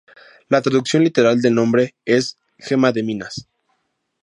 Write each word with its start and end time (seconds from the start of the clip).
La 0.49 0.63
traducción 0.63 1.03
literal 1.03 1.39
del 1.43 1.53
nombre 1.53 1.93
es 2.05 2.35
"gema 2.57 2.91
de 2.91 3.03
minas". 3.03 3.47